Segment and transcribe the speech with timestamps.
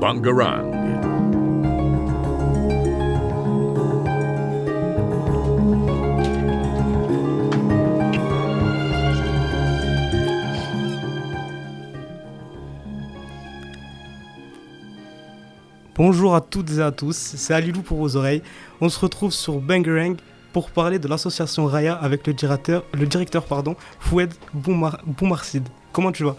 [0.00, 0.72] Bangarang.
[15.96, 18.42] Bonjour à toutes et à tous, c'est Alilou pour vos oreilles.
[18.80, 20.16] On se retrouve sur Bangarang
[20.54, 25.68] pour parler de l'association Raya avec le directeur, le directeur pardon, Foued Boumar- Boumarsid.
[25.92, 26.36] Comment tu vas?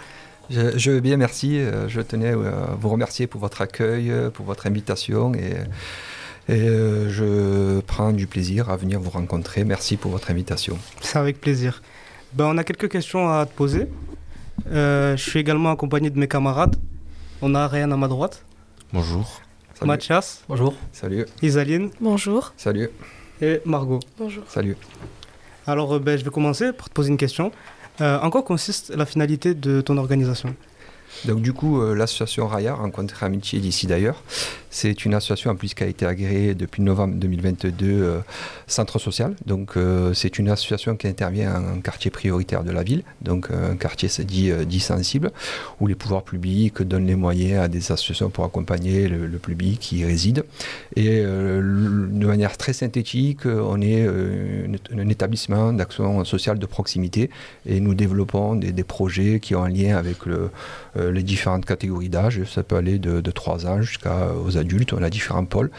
[0.49, 1.59] Je, je vais bien, merci.
[1.59, 2.35] Euh, Je tenais à
[2.80, 5.54] vous remercier pour votre accueil, euh, pour votre invitation et,
[6.48, 9.63] et, euh, je prends du plaisir à venir vous rencontrer.
[9.63, 10.77] Merci pour votre invitation.
[11.02, 11.81] C'est avec plaisir.
[12.34, 13.88] Ben, on a quelques questions à te poser.
[14.71, 16.76] Euh, je suis également accompagné de mes camarades.
[17.41, 18.43] On a Ryan à ma droite,
[18.93, 19.41] Bonjour.
[19.73, 19.88] Salut.
[19.90, 20.73] Mathias, Bonjour.
[20.93, 22.54] Salut, Isaline Bonjour.
[22.55, 22.90] salut,
[23.41, 23.99] et Margot.
[24.18, 24.43] Bonjour.
[24.48, 24.77] salut.
[25.68, 27.52] Alors ben, je vais commencer par te poser une question.
[28.02, 30.55] Euh, en quoi consiste la finalité de ton organisation?
[31.24, 34.21] Donc du coup, euh, l'association Raya, Rencontre Amitié d'ici d'ailleurs,
[34.70, 38.20] c'est une association en plus qui a été agréée depuis novembre 2022 euh,
[38.68, 39.36] centre social.
[39.46, 43.77] Donc euh, c'est une association qui intervient en quartier prioritaire de la ville, donc un
[43.77, 45.32] quartier dit, sensible,
[45.80, 49.99] où les pouvoirs publics donnent les moyens à des associations pour accompagner le, public qui
[49.99, 50.43] y réside.
[50.96, 57.30] Et de manière très synthétique, on est un- établissement d'action sociale de proximité
[57.66, 60.49] et nous développons des, projets qui ont un lien avec le,
[61.11, 62.43] les différentes catégories d'âge.
[62.45, 64.94] Ça peut aller de, de 3 ans jusqu'aux adultes.
[64.94, 65.72] On a différents pôles.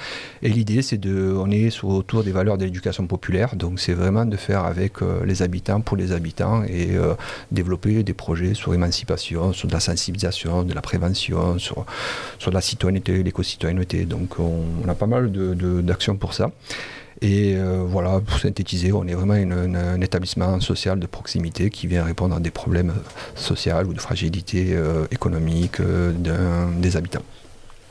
[0.43, 3.57] Et l'idée, c'est de, on est autour des valeurs de l'éducation populaire.
[3.57, 7.15] Donc, c'est vraiment de faire avec euh, les habitants, pour les habitants, et euh,
[7.51, 11.85] développer des projets sur l'émancipation, sur de la sensibilisation, de la prévention, sur,
[12.39, 14.05] sur la citoyenneté, l'éco-citoyenneté.
[14.05, 15.31] Donc, on, a pas mal
[15.83, 16.51] d'actions pour ça.
[17.23, 22.05] Et euh, voilà, pour synthétiser, on est vraiment un établissement social de proximité qui vient
[22.05, 22.93] répondre à des problèmes
[23.35, 26.13] sociaux ou de fragilité euh, économique euh,
[26.79, 27.23] des habitants.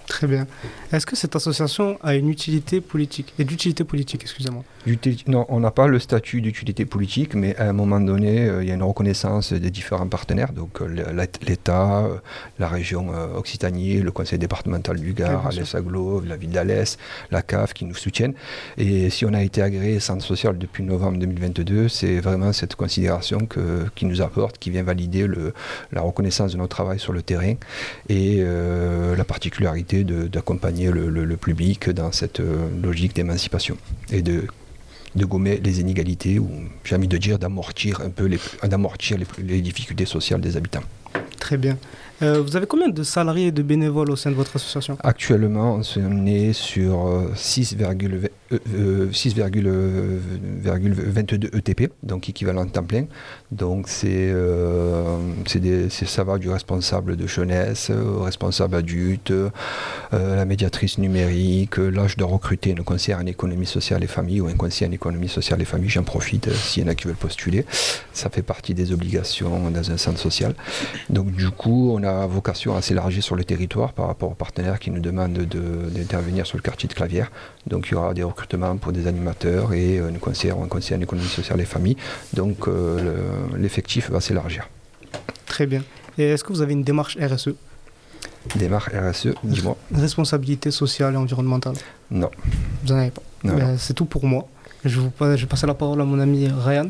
[0.07, 0.45] Très bien.
[0.91, 4.63] Est-ce que cette association a une utilité politique Et d'utilité politique, excusez-moi?
[5.27, 8.69] Non, on n'a pas le statut d'utilité politique, mais à un moment donné, euh, il
[8.69, 12.17] y a une reconnaissance des différents partenaires, donc euh, l'État, euh,
[12.59, 15.47] la région Occitanie, le conseil départemental du Oui, Gard.
[15.47, 16.97] Alès Aglo, la ville d'Alès,
[17.31, 18.35] la CAF qui nous soutiennent.
[18.77, 23.39] Et si on a été agréé centre social depuis novembre 2022, c'est vraiment cette considération
[23.47, 25.53] que, qui nous apporte, qui vient valider le,
[25.91, 27.55] la reconnaissance de notre travail sur le terrain
[28.09, 28.43] et
[29.17, 33.77] la particularité d'accompagner le, public dans cette euh, logique d'émancipation
[34.11, 34.45] et de
[35.15, 36.49] gommer les inégalités ou
[36.83, 40.83] j'ai envie de dire d'amortir un peu les, les, les difficultés sociales des habitants.
[41.39, 41.77] Très bien.
[42.21, 45.81] Euh, vous avez combien de salariés et de bénévoles au sein de votre association Actuellement,
[45.97, 53.05] on est sur euh, 6,20 euh, euh, 6,22 ETP, E donc équivalent temps plein.
[53.51, 55.17] Donc c'est, euh,
[55.89, 59.49] ça va du responsable de jeunesse, au responsable adulte, euh,
[60.11, 64.47] la médiatrice numérique, euh, l'âge de recruter un conseiller en économie sociale et famille ou
[64.47, 67.07] un conseiller en économie sociale et famille, j'en profite euh, s'il y en a qui
[67.07, 67.65] veulent postuler.
[68.13, 70.55] Ça fait partie des obligations dans un centre social.
[71.09, 74.79] Donc du coup, on a vocation à s'élargir sur le territoire par rapport aux partenaires
[74.79, 77.31] qui nous demandent de- d'intervenir sur le quartier de Clavière.
[77.67, 80.97] Donc il y aura des recrutements pour des animateurs et un conseiller ou un conseiller
[80.97, 81.97] en économie sociale et famille.
[82.33, 84.69] Donc euh, le- l'effectif va s'élargir.
[85.45, 85.83] Très bien.
[86.17, 87.49] Et est-ce que vous avez une démarche RSE
[88.55, 89.75] Démarre RSE, dis-moi.
[89.93, 91.73] Responsabilité sociale et environnementale?
[92.11, 92.29] Non.
[92.83, 93.21] Vous n'en avez pas.
[93.43, 94.47] Ben, c'est tout pour moi.
[94.83, 96.87] Je, vous, passe- je vais passer la parole à mon ami Ryan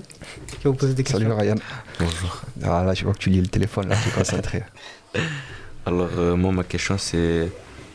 [0.48, 1.20] qui va vous poser des questions.
[1.20, 1.56] Salut Ryan.
[1.98, 2.42] Bonjour.
[2.64, 4.64] Ah là, je vois que tu lis le téléphone, là, tu es concentré.
[5.86, 7.52] Alors, euh, moi, ma question, c'est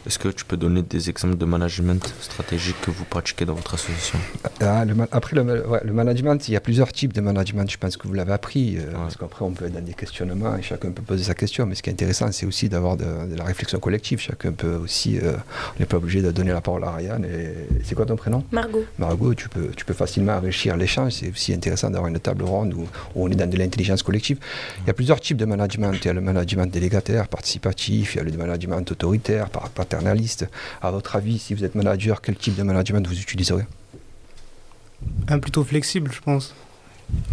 [0.06, 3.74] est-ce que tu peux donner des exemples de management stratégique que vous pratiquez dans votre
[3.74, 4.18] association
[4.60, 7.20] Ah, le ma- après, le, ma- ouais, le management, il y a plusieurs types de
[7.20, 7.70] management.
[7.70, 8.76] Je pense que vous l'avez appris.
[8.78, 8.94] euh, Ouais.
[8.94, 11.66] Parce qu'après, on peut être dans des questionnements et chacun peut poser sa question.
[11.66, 14.20] Mais ce qui est intéressant, c'est aussi d'avoir de, de la réflexion collective.
[14.20, 15.18] Chacun peut aussi.
[15.18, 15.32] euh,
[15.76, 17.22] on n'est pas obligé de donner la parole à Ryan.
[17.24, 18.44] Et, c'est quoi ton prénom?
[18.52, 18.84] Margot.
[18.98, 21.12] Margot, tu peux, tu peux facilement enrichir l'échange.
[21.12, 22.82] C'est aussi intéressant d'avoir une table ronde où,
[23.14, 24.38] où on est dans de l'intelligence collective.
[24.82, 25.92] Il y a plusieurs types de management.
[26.02, 30.46] Il y a le management délégataire, participatif, il y a le management autoritaire, par- paternaliste.
[30.80, 33.66] À votre avis, si vous êtes manager, quel type de management vous utiliserez?
[35.28, 36.54] Un plutôt flexible, je pense.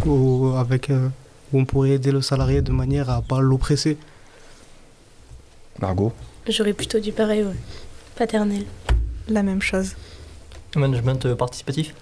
[0.05, 1.09] Ou avec, euh,
[1.53, 3.97] où on pourrait aider le salarié de manière à pas l'oppresser.
[5.79, 6.13] Margot?
[6.49, 7.55] J'aurais plutôt du pareil, ouais.
[8.15, 8.65] Paternel.
[9.27, 9.95] La même chose.
[10.75, 11.93] Management euh, participatif?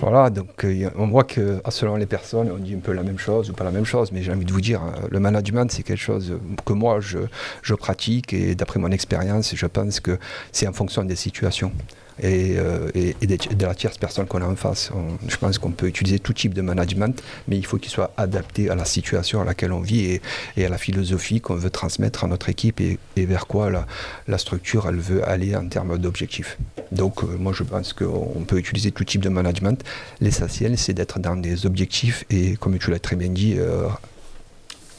[0.00, 3.02] Voilà, donc euh, on voit que ah, selon les personnes, on dit un peu la
[3.02, 5.20] même chose ou pas la même chose, mais j'ai envie de vous dire, euh, le
[5.20, 10.00] management, c'est quelque chose euh, que moi, je pratique et d'après mon expérience, je pense
[10.00, 10.18] que
[10.52, 11.72] c'est en fonction des situations.
[12.22, 14.90] Et, euh, de la tierce personne qu'on a en face.
[15.26, 18.70] Je pense qu'on peut utiliser tout type de management, mais il faut qu'il soit adapté
[18.70, 20.20] à la situation à laquelle on vit
[20.56, 23.86] et, à la philosophie qu'on veut transmettre à notre équipe et, vers quoi la,
[24.26, 26.58] la structure elle veut aller en termes d'objectifs.
[26.92, 29.82] Donc euh, moi je pense qu'on peut utiliser tout type de management.
[30.20, 33.88] L'essentiel c'est d'être dans des objectifs et comme tu l'as très bien dit, euh,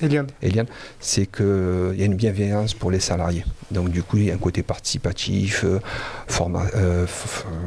[0.02, 0.68] Eliane, Eliane,
[1.00, 3.44] c'est qu'il y a une bienveillance pour les salariés.
[3.70, 5.80] Donc du coup, il y a un côté participatif, euh,
[6.28, 7.06] forma- euh,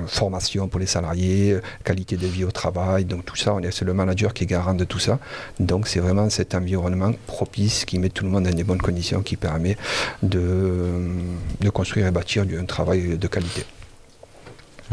[0.07, 3.05] formation pour les salariés, euh, qualité de vie au travail.
[3.05, 5.19] Donc tout ça, c'est le manager qui est garant de tout ça.
[5.61, 9.23] Donc c'est vraiment cet environnement propice qui met tout le monde dans des bonnes conditions,
[9.23, 9.77] qui permet
[10.23, 10.89] de,
[11.61, 13.65] de construire et bâtir un travail de qualité.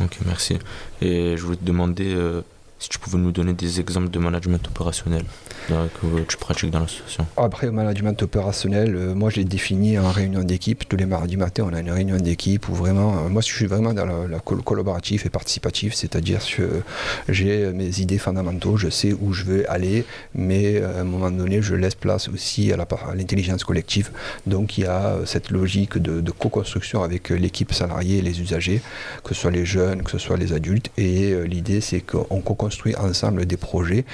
[0.01, 0.57] Ok, merci.
[1.01, 2.41] Et je voulais te demander euh,
[2.79, 5.23] si tu pouvais nous donner des exemples de management opérationnel
[5.71, 7.27] euh, que tu pratiques dans l'association.
[7.35, 10.87] Après, au management opérationnel, euh, moi, je l'ai défini en réunion d'équipe.
[10.87, 13.65] Tous les mardis matin, on a une réunion d'équipe où vraiment, euh, moi, je suis
[13.65, 16.81] vraiment dans la, la col- collaboratif et participatif, c'est-à-dire que
[17.27, 21.31] j'ai mes idées fondamentaux, je sais où je veux aller, mais euh, à un moment
[21.31, 22.77] donné, je laisse place aussi à
[23.13, 24.09] l'intelligence collective.
[24.47, 28.81] Donc, il y a cette logique de, co-construction avec l'équipe salariée et les usagers,
[29.25, 30.89] que ce soit les jeunes, que ce soit les adultes.
[30.97, 34.05] Et l'idée, c'est qu'on co-construit ensemble des projets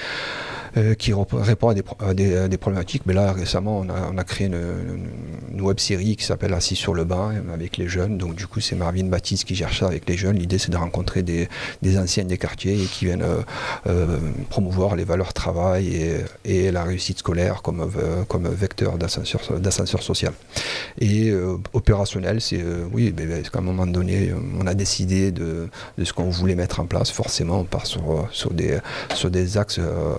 [0.76, 3.02] euh, qui répond à des, problématiques.
[3.06, 5.10] Mais là, récemment, on a, créé une, une-
[5.52, 8.18] une web série qui s'appelle Assis sur le banc euh, avec les jeunes.
[8.18, 10.36] Donc, du coup, c'est Marvin Baptiste qui gère ça avec les jeunes.
[10.36, 11.48] L'idée, c'est de rencontrer des,
[11.98, 13.24] anciens des quartiers et qui viennent
[13.86, 14.18] euh,
[14.50, 17.88] promouvoir les valeurs travail et, la réussite scolaire comme,
[18.50, 20.32] vecteur d'ascenseur social.
[21.00, 21.32] Et
[21.72, 25.68] opérationnel, c'est oui, ben, ben, qu'à un moment donné, on a décidé de,
[26.02, 27.10] ce qu'on voulait mettre en place.
[27.10, 30.14] Forcément, on part sur, des, axes euh,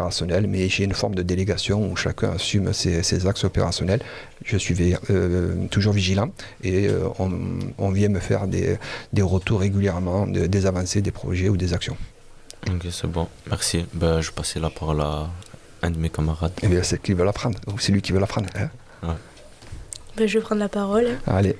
[0.00, 4.00] opérationnels, mais j'ai une forme de délégation où chacun assume ses, ses axes opérationnels.
[4.44, 6.30] Je suis euh, toujours vigilant
[6.64, 7.30] et euh, on,
[7.78, 8.78] on vient me faire des,
[9.12, 11.96] des retours régulièrement, de- des avancées, des projets ou des actions.
[12.68, 13.28] Ok, c'est bon.
[13.48, 13.86] Merci.
[13.92, 15.28] Ben, je vais passer la parole à
[15.82, 16.52] un de mes camarades.
[16.62, 18.48] Bien, c'est qui veut l'apprendre, ou c'est lui qui veut l'apprendre.
[18.56, 19.16] hein?
[20.16, 21.08] Ben, je vais prendre la parole.
[21.26, 21.56] Allez.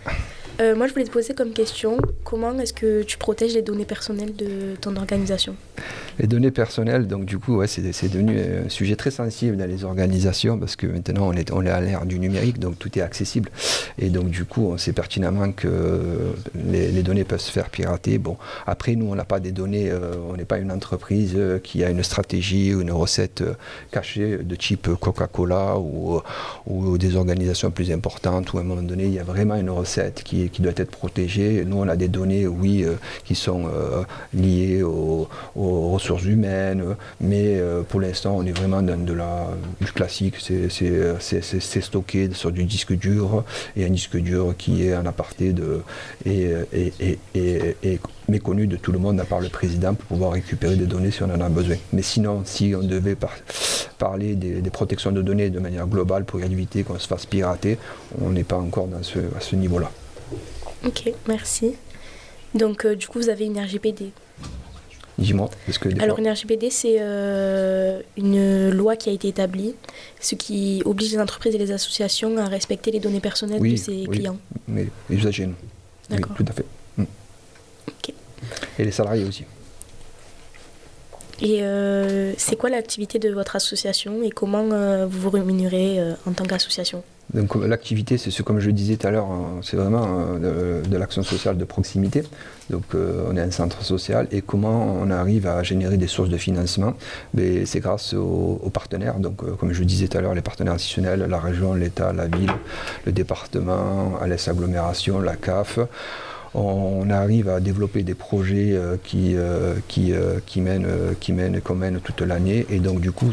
[0.61, 3.87] Euh, moi, je voulais te poser comme question comment est-ce que tu protèges les données
[3.87, 5.57] personnelles de ton organisation?
[6.19, 10.59] Les données personnelles, donc du coup, c'est devenu un sujet très sensible dans les organisations
[10.59, 13.51] parce que maintenant on est, on est à l'ère du numérique, donc tout est accessible.
[13.99, 15.69] Et donc du coup, on sait pertinemment que
[16.55, 18.19] les, données peuvent se faire pirater.
[18.19, 18.37] Bon,
[18.67, 21.83] après, nous, on n'a pas des données, euh, on n'est pas une entreprise euh, qui
[21.85, 23.55] a une stratégie ou une recette euh,
[23.91, 26.21] cachée de type Coca-Cola ou,
[26.67, 29.71] ou des organisations plus importantes où à un moment donné, il y a vraiment une
[29.71, 31.65] recette qui, qui doit être protégée.
[31.67, 32.95] Nous, on a des données, oui, euh,
[33.25, 34.03] qui sont euh,
[34.35, 39.49] liées aux, ressources humaines, mais euh, pour l'instant, on est vraiment dans de la,
[39.81, 40.37] du classique.
[40.39, 43.45] C'est- stocké sur du disque dur
[43.77, 45.55] et un disque dur qui est en aparté
[46.27, 46.53] et,
[48.29, 51.23] méconnu de tout le monde à part le président pour pouvoir récupérer des données si
[51.23, 51.77] on en a besoin.
[51.93, 53.37] Mais sinon, si on devait par-
[53.99, 57.79] parler des, protections de données de manière globale pour éviter qu'on se fasse pirater,
[58.21, 59.91] on n'est pas encore à ce niveau-là.
[60.87, 61.75] Ok, merci.
[62.55, 64.11] Donc, euh, du coup, vous avez une RGPD.
[65.19, 69.75] Dis-moi, parce que Alors, une RGPD, c'est euh, une loi qui a été établie,
[70.19, 73.77] ce qui oblige les entreprises et les associations à respecter les données personnelles Oui, de
[73.77, 74.09] ses oui.
[74.09, 74.39] clients.
[74.67, 75.55] mais les usagers, non.
[76.11, 76.65] Oui, tout à fait.
[76.97, 77.05] Mm.
[77.89, 78.15] Ok.
[78.79, 79.45] Et les salariés aussi.
[81.43, 84.65] Et euh, c'est quoi l'activité de votre association et comment
[85.07, 87.03] vous vous rémunérez en tant qu'association?
[87.35, 90.05] Donc euh, l'activité, c'est ce, comme je disais tout à l'heure, hein, c'est vraiment
[90.43, 92.23] euh, de, l'action sociale de proximité.
[92.71, 96.29] Donc euh, on est un centre social et comment on arrive à générer des sources
[96.29, 96.95] de financement?
[97.35, 99.19] Ben, C'est grâce aux, partenaires.
[99.19, 102.27] Donc euh, comme je disais tout à l'heure, les partenaires institutionnels, la région, l'État, la
[102.27, 102.53] ville,
[103.05, 105.79] le département, l'Est agglomération, la CAF.
[106.55, 111.77] On arrive à développer des projets euh, qui, euh, euh, mènent, euh, qui mènent, qu'on
[111.77, 112.67] mène toute l'année.
[112.71, 113.33] Et donc du coup,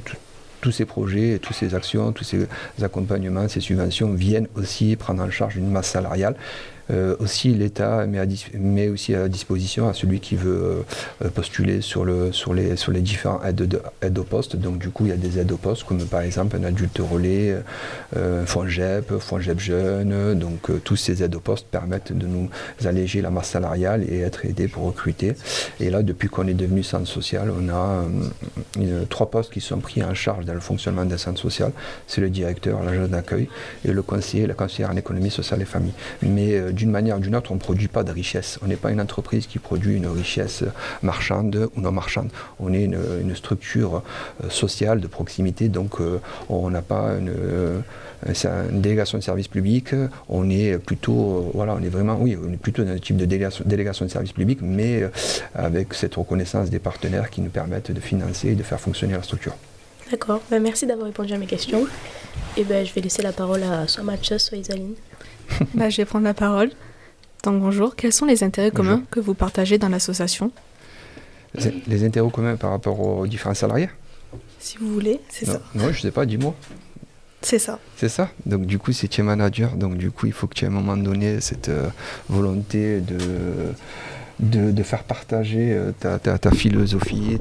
[0.68, 2.46] tous ces projets, toutes ces actions, tous ces
[2.82, 6.36] accompagnements, ces subventions viennent aussi prendre en charge une masse salariale.
[6.92, 10.84] Euh, aussi, l'État met, aussi à disposition à celui qui veut
[11.24, 14.26] euh, postuler sur, le, sur, les, différents aides, de, aides au.
[14.56, 17.00] Donc, du coup, il y a des aides au poste, comme par exemple un adulte
[17.00, 17.56] relais,
[18.16, 20.38] euh, FONGEP, FONGEP jeune.
[20.38, 22.50] Donc, euh, tous ces aides au poste permettent de nous
[22.86, 25.34] alléger la masse salariale et être aidés pour recruter.
[25.80, 28.06] Et là, depuis qu'on est devenu centre social, on a
[28.80, 31.72] euh, trois postes qui sont pris en charge dans le fonctionnement d'un centre social.
[32.08, 33.50] C'est le directeur, l'agent d'accueil
[33.86, 35.94] et le conseiller, la conseillère en économie sociale et famille.
[36.22, 38.60] Mais euh, d'une manière ou d'une autre, on ne produit pas de richesse.
[38.64, 40.64] On n'est pas une entreprise qui produit une richesse
[41.02, 42.30] marchande ou non marchande.
[42.60, 42.98] On est une,
[43.36, 44.04] structure
[44.50, 45.98] sociale de proximité, donc
[46.50, 47.84] on n'a pas une
[48.72, 49.90] une délégation de service public,
[50.28, 53.26] on est plutôt, voilà, on est vraiment, oui, on est plutôt dans un type de
[53.26, 55.04] délégation, de service public, mais
[55.54, 59.24] avec cette reconnaissance des partenaires qui nous permettent de financer et de faire fonctionner la
[59.24, 59.54] structure.
[60.12, 61.86] D'accord, ben, merci d'avoir répondu à mes questions.
[62.56, 64.96] Et ben, je vais laisser la parole à soit Mathias, soit Isaline.
[65.74, 66.72] Bah, je vais prendre la parole.
[67.44, 70.52] Donc bonjour, quels sont les intérêts communs que vous partagez dans l'association?
[71.88, 73.90] Les intérêts communs par rapport aux différents salariés?
[74.60, 75.62] Si vous voulez, c'est ça.
[75.76, 76.56] Non, je ne sais pas, dis-moi.
[77.42, 77.80] C'est ça.
[77.96, 78.30] C'est ça?
[78.46, 80.68] Donc du coup, c'est tu es manager, donc du coup, il faut que tu aies
[80.68, 81.88] à un moment donné cette euh,
[82.30, 83.18] volonté de
[84.40, 87.38] de, faire partager euh, ta, philosophie,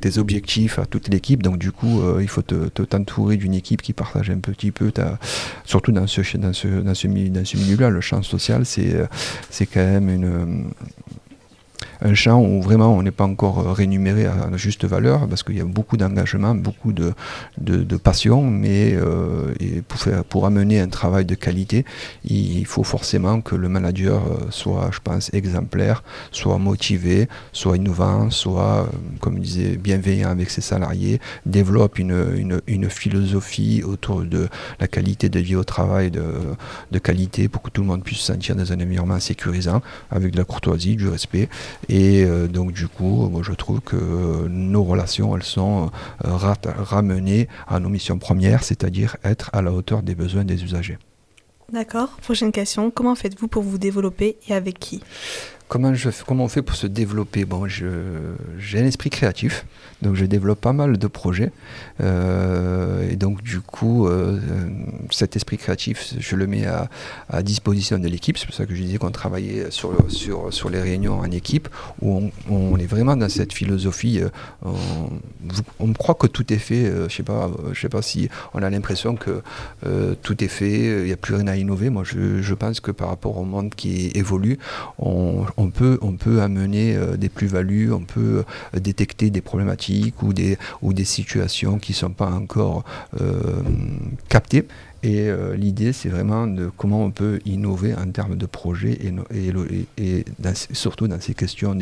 [0.00, 1.42] tes objectifs à toute l'équipe.
[1.42, 4.92] Donc du coup, euh, il faut t'entourer d'une équipe qui partage un petit peu,
[5.64, 7.06] surtout dans ce, dans ce, dans ce,
[7.56, 9.06] milieu-là, le champ social, c'est euh,
[9.72, 10.70] quand même une
[12.00, 15.42] un champ où vraiment on n'est pas encore euh, rémunéré à la juste valeur parce
[15.42, 17.12] qu'il y a beaucoup d'engagement, beaucoup de,
[17.58, 19.54] de, passion, mais euh,
[19.88, 19.98] pour,
[20.28, 21.84] pour amener un travail de qualité,
[22.24, 28.30] il faut forcément que le manager euh, soit, je pense, exemplaire, soit motivé, soit innovant,
[28.30, 28.88] soit,
[29.20, 34.48] comme je disais, bienveillant avec ses salariés, développe une, une, philosophie autour de
[34.78, 36.22] la qualité de vie au travail de,
[36.92, 40.32] de qualité pour que tout le monde puisse se sentir dans un environnement sécurisant, avec
[40.32, 41.48] de la courtoisie, du respect
[41.88, 45.90] et euh, donc du coup, moi je trouve que nos relations, elles sont
[46.24, 50.98] euh, ramenées à nos missions premières, c'est-à-dire être à la hauteur des besoins des usagers.
[51.72, 52.10] D'accord.
[52.22, 52.90] Prochaine question.
[52.90, 55.02] Comment faites-vous pour vous développer et avec qui?
[55.68, 57.44] Comment, je, comment on fait pour se développer?
[57.44, 59.66] Bon, j'ai un esprit créatif,
[60.00, 61.50] donc je développe pas mal de projets.
[62.00, 64.38] Euh, et donc, du coup, euh,
[65.10, 68.38] cet esprit créatif, je le mets à, disposition de l'équipe.
[68.38, 71.68] C'est pour ça que je disais qu'on travaillait sur, sur, sur les réunions en équipe,
[72.00, 74.20] où on, est vraiment dans cette philosophie.
[74.20, 74.28] Euh,
[75.80, 76.84] on, croit que tout est fait.
[76.84, 79.42] je ne sais, pas, sais pas si on a l'impression que
[80.22, 81.90] tout est fait, il n'y a plus rien à innover.
[81.90, 84.58] Moi, je, je, pense que par rapport au monde qui évolue,
[84.98, 85.98] on, on peut,
[86.40, 88.44] amener euh, des plus-values, on peut
[88.74, 90.56] euh, détecter des problématiques ou des,
[91.04, 92.84] situations qui ne sont pas encore
[93.20, 93.62] euh,
[94.28, 94.66] captées.
[95.02, 98.98] Et l'idée, c'est vraiment de comment on peut innover en termes de projets
[99.30, 100.24] et,
[100.72, 101.76] surtout dans ces questions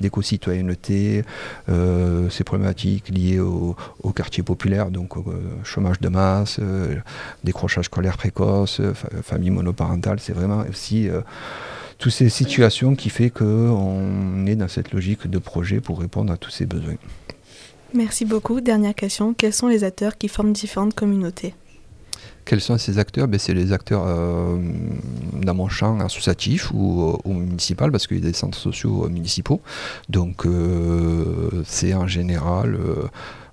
[0.00, 1.22] d'éco-citoyenneté,
[1.66, 3.76] ces problématiques liées au,
[4.16, 5.24] quartier populaire, donc au
[5.64, 6.60] chômage de masse,
[7.44, 8.80] décrochage scolaire précoce,
[9.22, 10.18] famille monoparentale.
[10.18, 11.10] C'est vraiment aussi
[12.02, 16.36] toutes ces situations qui fait qu'on est dans cette logique de projet pour répondre à
[16.36, 16.96] tous ces besoins.
[17.94, 18.60] Merci beaucoup.
[18.60, 19.34] Dernière question.
[19.34, 21.54] Quels sont les acteurs qui forment différentes communautés?
[22.44, 23.28] Quels sont ces acteurs?
[23.28, 24.56] Ben, C'est les acteurs euh,
[25.40, 29.60] dans mon champ associatif ou, ou, municipal, parce qu'il y a des centres sociaux municipaux.
[30.08, 33.06] Donc euh, c'est en général euh,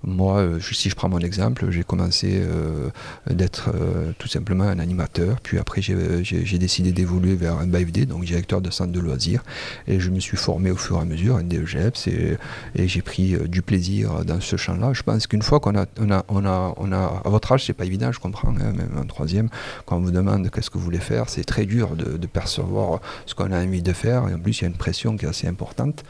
[0.03, 2.89] moi, euh, si je prends mon exemple, j'ai commencé euh,
[3.29, 8.24] d'être euh, tout simplement un animateur, puis après j'ai décidé d'évoluer vers un BFD, donc
[8.24, 9.44] directeur de centre de loisirs,
[9.88, 12.38] et je me suis formé au fur et à mesure, un DEGEPS, et,
[12.75, 14.94] et j'ai pris du plaisir dans ce champ-là.
[14.94, 17.65] Je pense qu'une fois qu'on a, on a, on a, on a, à votre âge,
[17.65, 19.50] c'est pas évident, je comprends, hein, même un troisième,
[19.86, 23.34] quand on vous demande qu'est-ce que vous voulez faire, c'est très dur de, percevoir ce
[23.34, 25.29] qu'on a envie de faire, et en plus il y a une pression qui est
[25.29, 26.03] assez importante,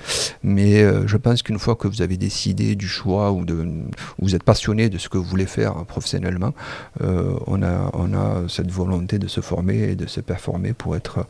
[0.43, 3.78] mais je pense qu'une fois que vous avez décidé du choix ou de
[4.19, 6.53] vous êtes passionné de ce que vous voulez faire professionnellement,
[7.01, 10.95] euh, on, a, on a cette volonté de se former et de se performer pour
[10.95, 11.25] être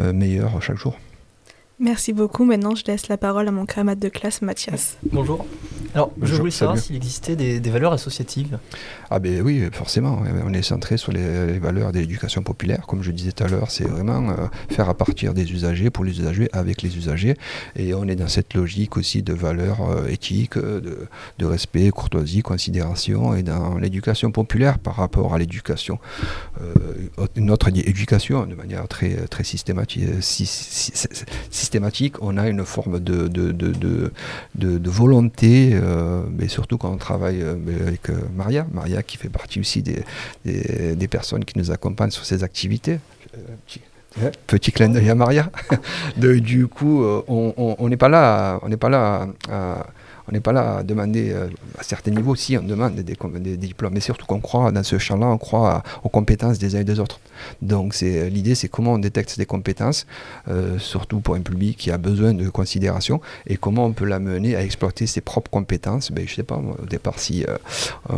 [0.00, 0.96] euh, meilleur chaque jour.
[1.82, 2.44] Merci beaucoup.
[2.44, 4.98] Maintenant, je laisse la parole à mon camarade de classe, Mathias.
[5.10, 5.44] Bonjour.
[5.94, 8.58] Alors, je voulais savoir s'il existait des, valeurs associatives.
[9.10, 10.22] Ah ben oui, forcément.
[10.46, 12.86] On est centré sur les, valeurs de l'éducation populaire.
[12.86, 16.04] Comme je disais tout à l'heure, c'est vraiment euh, faire à partir des usagers, pour
[16.04, 17.36] les usagers, avec les usagers.
[17.74, 21.08] Et on est dans cette logique aussi de valeurs euh, éthiques, de,
[21.38, 23.34] de, respect, courtoisie, considération.
[23.34, 25.98] Et dans l'éducation populaire par rapport à l'éducation,
[26.62, 26.72] euh,
[27.36, 30.04] notre éducation de manière très, très systématique,
[32.20, 34.10] on a une forme de,
[34.90, 37.54] volonté, euh, mais surtout quand on travaille euh,
[37.86, 42.42] avec euh, Maria, Maria qui fait partie aussi des, personnes qui nous accompagnent sur ces
[42.44, 42.98] activités.
[44.46, 45.50] Petit clin d'œil à Maria.
[46.16, 49.86] du coup, on n'est pas là, on n'est pas là à,
[50.28, 51.34] on n'est pas là à demander,
[51.78, 55.26] à certains niveaux, si on demande des, diplômes, mais surtout qu'on croit dans ce champ-là,
[55.26, 57.20] on croit aux compétences des uns et des autres.
[57.60, 60.06] Donc l'idée, c'est comment on détecte des compétences,
[60.78, 64.62] surtout pour un public qui a besoin de considération, et comment on peut l'amener à
[64.62, 66.12] exploiter ses propres compétences.
[66.12, 67.44] Ben, je sais pas, au départ, si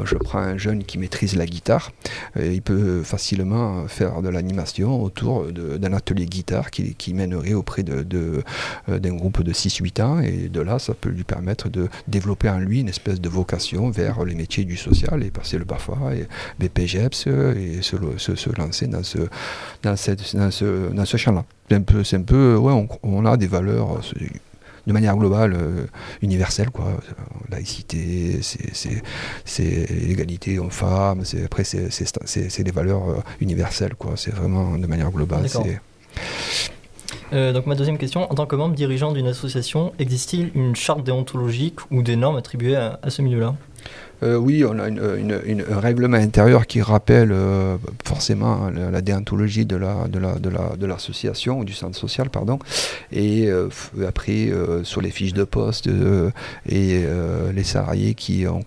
[0.05, 1.93] je prends un jeune qui maîtrise la guitare,
[2.37, 8.43] il peut facilement faire de l'animation autour d'un atelier guitare qui, mènerait auprès d'un de,
[8.89, 12.59] d'un groupe de 6-8 ans, et de là, ça peut lui permettre de développer en
[12.59, 16.27] lui une espèce de vocation vers les métiers du social et passer le BAFA et
[16.59, 19.19] BPGEPS et se, se, lancer dans ce,
[19.83, 21.45] dans cette, dans ce, dans ce champ-là.
[21.69, 24.01] C'est un peu, c'est un peu ouais, on, on, a des valeurs
[24.87, 25.87] de manière globale euh,
[26.23, 26.99] universelle quoi.
[27.49, 34.13] Laïcité c'est l'égalité hommes-femmes après c'est des valeurs euh, universelles quoi.
[34.17, 35.49] C'est vraiment de manière globale
[37.33, 41.03] euh, donc ma deuxième question, en tant que membre dirigeant d'une association, existe-t-il une charte
[41.03, 43.55] déontologique ou des normes attribuées à ce milieu-là?
[44.25, 50.09] Euh, oui, on a un règlement intérieur qui rappelle euh, forcément la, déontologie de la,
[50.09, 52.59] de, la, de, la, de l'association, ou du centre social, pardon.
[53.13, 53.69] Et euh,
[54.07, 54.51] après,
[54.83, 55.89] sur les fiches de poste
[56.69, 57.05] et
[57.53, 58.63] les salariés qui ont,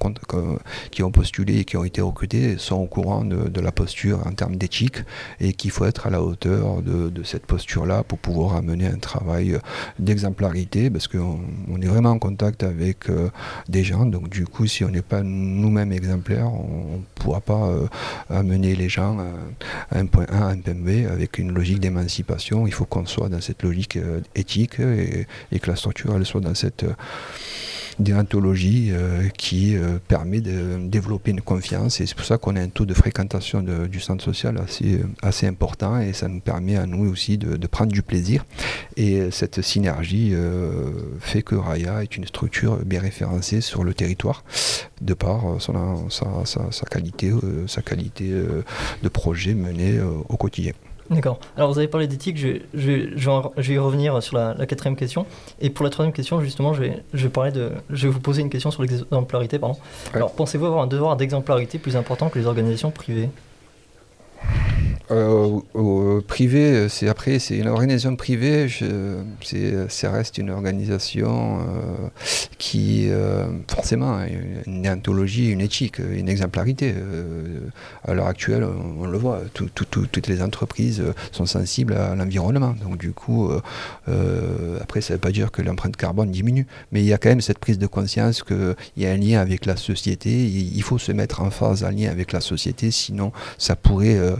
[0.91, 4.31] qui ont postulé et qui ont été recrutés sont au courant de, la posture en
[4.31, 4.97] termes d'éthique
[5.41, 8.99] et qu'il faut être à la hauteur de, de cette posture-là pour pouvoir amener un
[8.99, 9.57] travail
[9.97, 11.39] d'exemplarité parce qu'on
[11.71, 13.05] on est vraiment en contact avec
[13.67, 14.05] des gens.
[14.05, 17.87] Donc du coup, si on n'est pas nous-mêmes exemplaires, on ne pourra pas euh,
[18.29, 22.67] amener les gens à, un point A, à un point B avec une logique d'émancipation.
[22.67, 26.41] Il faut qu'on soit dans cette logique euh, éthique et, que la structure elle soit
[26.41, 26.93] dans cette euh,
[27.99, 28.91] déontologie
[29.37, 29.75] qui
[30.07, 31.99] permet de développer une confiance.
[32.01, 35.47] Et c'est pour ça qu'on a un taux de fréquentation du centre social assez, assez
[35.47, 35.99] important.
[35.99, 38.45] Et ça nous permet à nous aussi de, prendre du plaisir.
[38.95, 40.33] Et cette synergie
[41.19, 44.43] fait que Raya est une structure bien référencée sur le territoire
[45.01, 48.63] de par euh, sa, qualité, euh, sa qualité euh,
[49.03, 50.73] de projet mené au quotidien.
[51.09, 51.39] D'accord.
[51.55, 55.25] Alors vous avez parlé d'éthique, je, je, vais y revenir sur la, quatrième question.
[55.61, 58.19] Et pour la troisième question, justement, je vais, je vais, parler de, je vais vous
[58.19, 59.59] poser une question sur l'exemplarité.
[59.59, 59.77] Pardon.
[60.13, 63.29] Alors pensez-vous avoir un devoir d'exemplarité plus important que les organisations privées?
[65.11, 68.67] Euh, privé, c'est après, c'est une organisation privée,
[69.43, 72.07] c'est, ça reste une organisation euh,
[72.57, 74.27] qui, euh, forcément, a
[74.65, 76.93] une déontologie, une éthique, une exemplarité.
[78.03, 82.75] à l'heure actuelle, on, le voit, toutes les entreprises sont sensibles à l'environnement.
[82.83, 83.51] Donc, du coup,
[84.81, 87.29] après, ça ne veut pas dire que l'empreinte carbone diminue, mais il y a quand
[87.29, 90.29] même cette prise de conscience qu'il y a un lien avec la société.
[90.29, 94.35] Il faut se mettre en phase, en lien avec la société, sinon, ça pourrait euh,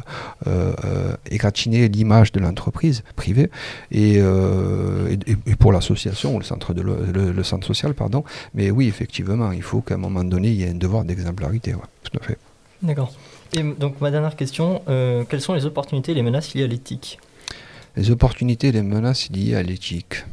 [0.47, 0.57] euh,
[1.30, 3.50] égratigner l'image de l'entreprise privée
[3.96, 5.15] euh,
[5.46, 7.93] et, pour l'association ou le centre, de le, centre social.
[7.93, 8.24] pardon.
[8.54, 11.74] Mais oui, effectivement, il faut qu'à un moment donné, il y ait un devoir d'exemplarité.
[12.04, 12.38] tout à fait.
[12.82, 13.13] D'accord.
[13.54, 14.82] Et donc ma dernière question,
[15.30, 17.20] quelles sont les opportunités et les menaces liées à l'éthique?
[17.96, 20.26] Les opportunités et les menaces liées à l'éthique.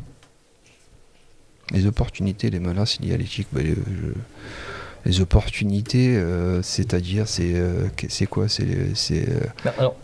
[1.72, 3.48] Les opportunités et les menaces liées à l'éthique.
[3.52, 3.74] Ben,
[5.06, 6.18] les opportunités,
[6.62, 8.48] c'est-à-dire, c'est quoi?
[8.48, 8.66] C'est
[9.64, 9.96] ben, alors,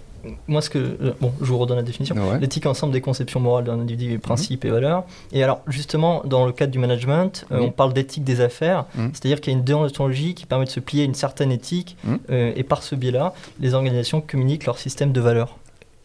[0.48, 0.78] moi, ce que.
[0.78, 2.16] Euh, bon, je vous redonne la définition.
[2.40, 4.20] L'éthique ensemble des conceptions morales d'un individu, mhm.
[4.20, 5.04] principes et valeurs.
[5.32, 9.10] Et alors, justement, dans le cadre du management, euh, on parle d'éthique des affaires, mhm.
[9.12, 11.96] c'est-à-dire qu'il y a une déontologie qui permet de se plier à une certaine éthique,
[12.04, 12.18] mhm.
[12.30, 15.56] euh, et par ce biais-là, les organisations communiquent leur système de valeurs.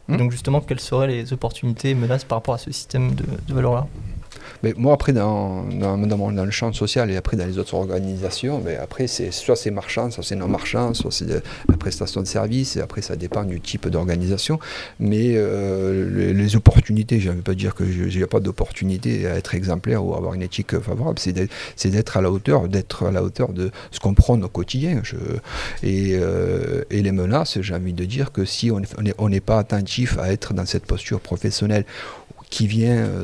[0.08, 3.54] Donc, justement, quelles seraient les opportunités et menaces par rapport à ce système de, de
[3.56, 3.88] valeurs-là?
[4.64, 8.76] Mais moi, après, dans, dans, le champ social et après dans les autres organisations, mais
[8.76, 12.76] après, c'est, soit c'est marchand, soit c'est non marchand, soit c'est la prestation de service,
[12.76, 14.60] et après, ça dépend du type d'organisation.
[15.00, 19.36] Mais euh, les, opportunités, je ne veux pas dire que je n'ai pas d'opportunité à
[19.36, 23.24] être exemplaire ou avoir une éthique favorable, c'est d'être, à la hauteur, d'être à la
[23.24, 25.02] hauteur de ce qu'on prend au quotidien.
[25.84, 30.18] Et, euh, et, les menaces, j'ai envie de dire que si on n'est pas attentif
[30.18, 31.86] à être dans cette posture professionnelle
[32.56, 33.24] qui vient euh,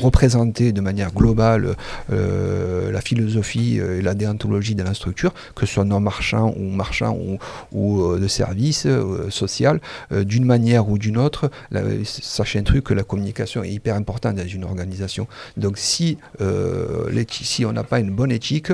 [0.00, 1.74] représenter de manière globale
[2.12, 6.54] euh, la philosophie euh, et la déontologie de la structure, que ce soit non marchand
[6.56, 7.38] ou marchand ou,
[7.72, 8.86] ou de service
[9.28, 9.80] social,
[10.12, 11.50] d'une manière ou d'une autre.
[12.04, 15.26] sachez un truc que la communication est hyper importante dans une organisation.
[15.56, 16.18] Donc si,
[17.42, 18.72] si on n'a pas une bonne éthique,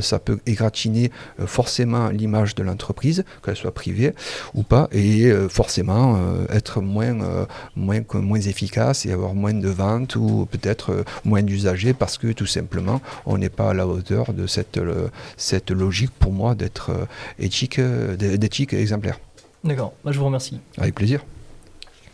[0.00, 1.10] ça peut égratigner
[1.46, 4.14] forcément l'image de l'entreprise, qu'elle soit privée
[4.54, 6.18] ou pas, et forcément
[6.50, 11.94] être moins, moins, moins efficace et avoir moins de ventes ou peut-être euh, moins d'usagers
[11.94, 16.12] parce que tout simplement on n'est pas à la hauteur de cette, euh, cette logique
[16.18, 17.04] pour moi d'être euh,
[17.38, 19.18] éthique, d'éthique exemplaire.
[19.64, 20.60] D'accord, bah, je vous remercie.
[20.78, 21.24] Avec plaisir.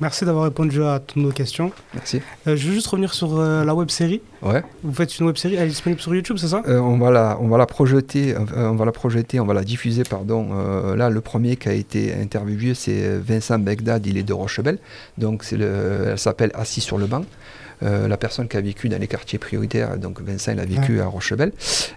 [0.02, 1.70] Merci d'avoir répondu à toutes nos questions.
[1.94, 2.20] Merci.
[2.48, 4.20] Euh, je veux juste revenir sur euh, la web série.
[4.42, 4.64] Ouais.
[4.82, 6.60] Vous faites une web série, elle est disponible sur YouTube, c'est ça?
[6.66, 9.62] Euh, on, va la, on va la projeter, on va la projeter, on va la
[9.62, 10.48] diffuser, pardon.
[10.96, 14.78] là, le premier qui a été interviewé, c'est Vincent Begdad, il est de Rochebel.
[15.18, 17.24] Donc, c'est le, elle s'appelle Assis sur le banc.
[17.82, 21.00] Euh, la personne qui a vécu dans les quartiers prioritaires, donc Vincent, il a vécu
[21.00, 21.52] à Rochebel.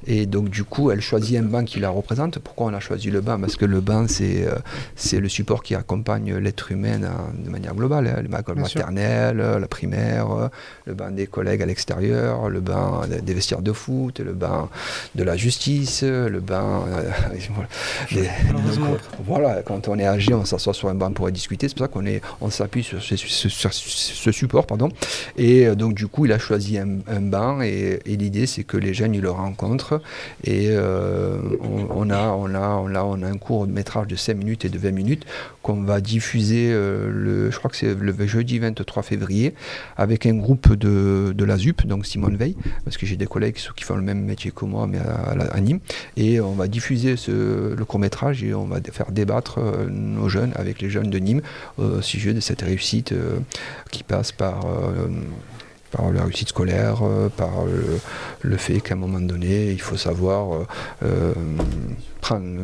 [0.08, 2.40] Et donc, du coup, elle choisit un banc qui la représente.
[2.40, 4.56] Pourquoi on a choisi le banc Parce que le banc, c'est euh,
[4.96, 8.08] c'est le support qui accompagne l'être humain de manière globale.
[8.08, 8.22] Hein.
[8.22, 10.50] Le banc maternel, la primaire,
[10.86, 14.70] le banc des collègues à l'extérieur, le banc des vestiaires de foot, le banc
[15.16, 16.86] de la justice, le banc.
[16.88, 17.12] Euh,
[19.26, 21.68] voilà, quand on est âgé, on s'assoit sur un banc pour discuter.
[21.68, 22.06] C'est pour ça qu'on
[22.42, 24.66] on s'appuie sur, ce, ce support.
[24.66, 24.90] Pardon.
[25.38, 29.14] Et donc du coup, il a choisi un, banc et, l'idée c'est que les jeunes
[29.14, 30.02] ils le rencontrent.
[30.44, 34.36] Et euh, on, a, on, a, on, a, on a un court métrage de 5
[34.36, 35.26] minutes et de 20 minutes
[35.62, 39.54] qu'on va diffuser euh, le, je crois que c'est le jeudi 23 février
[39.98, 43.58] avec un groupe de, de la ZUP, donc Simone Veil, parce que j'ai des collègues
[43.76, 45.80] qui font le même métier que moi mais à, Nîmes.
[46.18, 50.30] Et on va diffuser ce, le court métrage et on va faire débattre euh, nos
[50.30, 51.42] jeunes avec les jeunes de Nîmes
[51.78, 53.14] au sujet de cette réussite
[53.92, 54.66] qui passe par
[55.96, 57.66] par la réussite scolaire, euh, par
[58.42, 60.68] le, fait qu'à un moment donné, il faut savoir euh,
[61.04, 61.34] euh,
[62.22, 62.62] prendre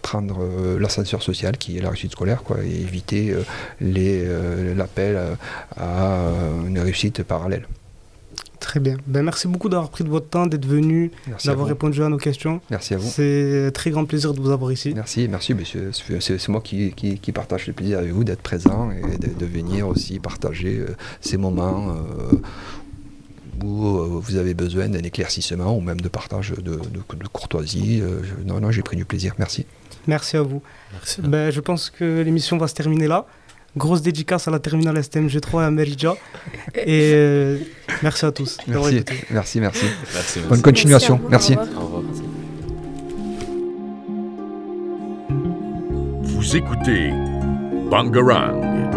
[0.00, 3.34] prendre l'ascenseur social qui est la réussite scolaire quoi, et éviter
[3.78, 5.18] l'appel
[5.76, 6.22] à
[6.66, 7.66] une réussite parallèle.
[8.60, 8.96] Très bien.
[9.06, 11.10] Ben, merci beaucoup d'avoir pris de votre temps, d'être venu,
[11.44, 12.60] d'avoir répondu à nos questions.
[12.70, 13.08] Merci à vous.
[13.08, 14.92] C'est un très grand plaisir de vous avoir ici.
[14.94, 15.90] Merci, merci monsieur.
[15.92, 20.18] C'est moi qui, qui, partage le plaisir avec vous d'être présent et de, venir aussi
[20.18, 22.36] partager euh, ces moments euh,
[23.62, 28.02] où euh, vous avez besoin d'un éclaircissement ou même de partage de, de courtoisie.
[28.44, 29.34] non, non, j'ai pris du plaisir.
[29.38, 29.66] Merci.
[30.06, 30.62] Merci à vous.
[30.92, 31.20] Merci.
[31.22, 33.26] Ben, je pense que l'émission va se terminer là.
[33.78, 36.14] Grosse dédicace à la terminale STMG3 et à Meridja.
[36.74, 37.58] Et euh,
[38.02, 38.58] merci à tous.
[38.66, 41.20] Merci, merci, merci, Bonne continuation.
[41.30, 41.56] Merci.
[46.22, 47.10] Vous écoutez
[47.90, 48.87] Bangarang.